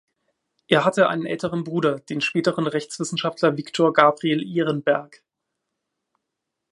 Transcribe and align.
Er 0.67 0.83
hatte 0.83 1.09
einen 1.09 1.27
älteren 1.27 1.63
Bruder, 1.63 1.99
den 1.99 2.21
späteren 2.21 2.65
Rechtswissenschaftler 2.65 3.55
Viktor 3.55 3.93
Gabriel 3.93 4.41
Ehrenberg. 4.41 5.21